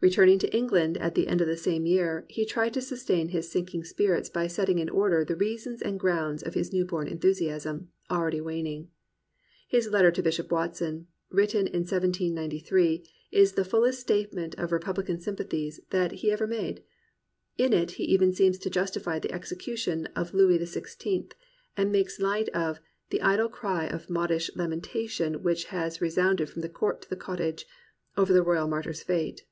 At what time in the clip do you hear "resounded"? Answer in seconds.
26.02-26.50